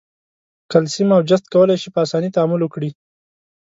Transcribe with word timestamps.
کلسیم 0.71 1.09
او 1.15 1.21
جست 1.29 1.45
کولای 1.53 1.77
شي 1.81 1.89
په 1.93 1.99
آساني 2.05 2.29
تعامل 2.35 2.61
وکړي. 2.63 2.91